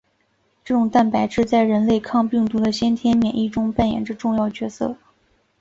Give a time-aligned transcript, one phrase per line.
[0.65, 4.97] 这种蛋白质在人类抗病毒的先天免疫中扮演着重要角色。